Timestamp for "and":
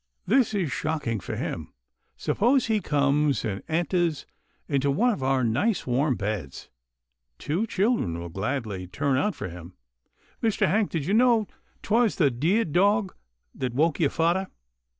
3.45-3.63